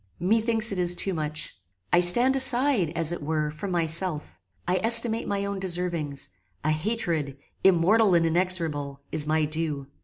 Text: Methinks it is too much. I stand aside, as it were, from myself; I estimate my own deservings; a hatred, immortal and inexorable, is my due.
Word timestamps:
Methinks 0.19 0.71
it 0.71 0.79
is 0.79 0.95
too 0.95 1.13
much. 1.13 1.55
I 1.93 1.99
stand 1.99 2.35
aside, 2.35 2.89
as 2.95 3.11
it 3.11 3.21
were, 3.21 3.51
from 3.51 3.69
myself; 3.69 4.39
I 4.67 4.79
estimate 4.81 5.27
my 5.27 5.45
own 5.45 5.59
deservings; 5.59 6.29
a 6.63 6.71
hatred, 6.71 7.37
immortal 7.63 8.15
and 8.15 8.25
inexorable, 8.25 9.01
is 9.11 9.27
my 9.27 9.45
due. 9.45 9.85